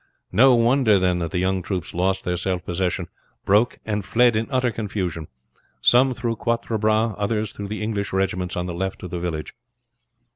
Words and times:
No 0.31 0.55
wonder 0.55 0.97
then 0.97 1.19
that 1.19 1.29
the 1.29 1.37
young 1.37 1.61
troops 1.61 1.93
lost 1.93 2.23
their 2.23 2.35
self 2.35 2.65
possession, 2.65 3.05
broke, 3.45 3.77
and 3.85 4.03
fled 4.03 4.35
in 4.35 4.47
utter 4.49 4.71
confusion, 4.71 5.27
some 5.79 6.15
through 6.15 6.37
Quatre 6.37 6.79
Bras 6.79 7.13
others 7.19 7.51
through 7.51 7.67
the 7.67 7.83
English 7.83 8.11
regiments 8.11 8.57
on 8.57 8.65
the 8.65 8.73
left 8.73 9.03
of 9.03 9.11
the 9.11 9.19
village. 9.19 9.53